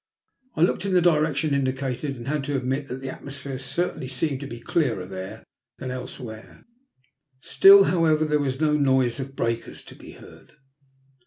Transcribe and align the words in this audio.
I 0.55 0.61
looked 0.61 0.83
in 0.83 0.93
the 0.95 0.99
direction 1.03 1.53
indicated 1.53 2.15
and 2.15 2.27
had 2.27 2.43
to 2.45 2.55
admit 2.57 2.87
that 2.87 3.01
the 3.01 3.09
atmosphere 3.11 3.59
certainly 3.59 4.07
seemed 4.07 4.39
to 4.39 4.47
be 4.47 4.59
clearer 4.59 5.05
there 5.05 5.43
than 5.77 5.91
elsewhere. 5.91 6.65
Still, 7.41 7.83
however, 7.83 8.25
there 8.25 8.39
was 8.39 8.59
no 8.59 8.71
noise 8.73 9.19
of 9.19 9.35
breakers 9.35 9.83
to 9.83 9.95
be 9.95 10.13
heard. 10.13 10.53